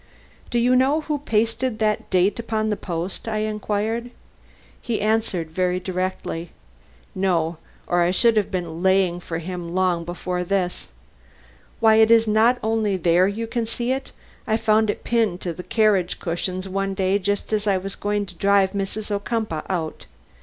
"Do 0.49 0.57
you 0.57 0.75
know 0.75 1.01
who 1.01 1.19
pasted 1.19 1.77
that 1.77 2.09
date 2.09 2.39
upon 2.39 2.71
the 2.71 2.75
post?" 2.75 3.27
I 3.27 3.43
inquired. 3.45 4.09
He 4.81 4.99
answered 4.99 5.51
very 5.51 5.79
directly. 5.79 6.49
"No, 7.13 7.57
or 7.85 8.01
I 8.01 8.09
should 8.09 8.35
have 8.35 8.49
been 8.49 8.81
laying 8.81 9.19
for 9.19 9.37
him 9.37 9.75
long 9.75 10.03
before 10.03 10.43
this. 10.43 10.89
Why, 11.79 11.97
it 11.97 12.09
is 12.09 12.27
not 12.27 12.57
only 12.63 12.97
there 12.97 13.27
you 13.27 13.45
can 13.45 13.67
see 13.67 13.91
it. 13.91 14.11
I 14.47 14.57
found 14.57 14.89
it 14.89 15.03
pinned 15.03 15.39
to 15.41 15.53
the 15.53 15.61
carriage 15.61 16.17
cushions 16.17 16.67
one 16.67 16.95
day 16.95 17.19
just 17.19 17.53
as 17.53 17.67
I 17.67 17.77
was 17.77 17.93
going 17.93 18.25
to 18.25 18.33
drive 18.35 18.71
Mrs. 18.71 19.11
Ocumpaugh 19.11 19.65
out." 19.69 20.07